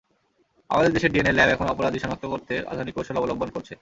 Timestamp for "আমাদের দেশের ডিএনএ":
0.69-1.33